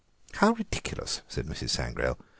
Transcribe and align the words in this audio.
"How 0.33 0.53
ridiculous!" 0.53 1.21
said 1.27 1.45
Mrs. 1.45 1.69
Sangrail. 1.77 2.17